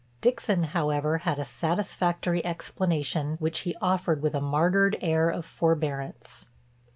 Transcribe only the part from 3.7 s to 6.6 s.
offered with a martyred air of forbearance.